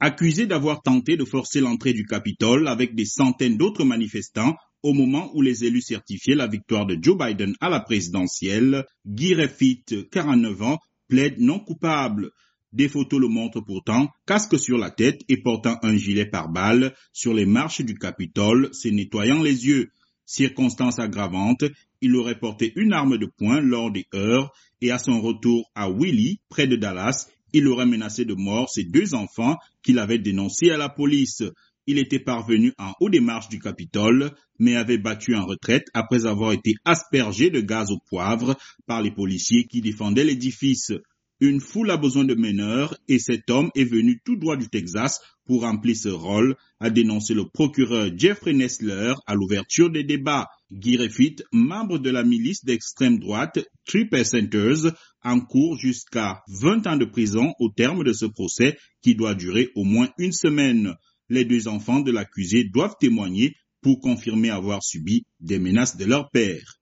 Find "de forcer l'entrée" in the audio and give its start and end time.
1.16-1.92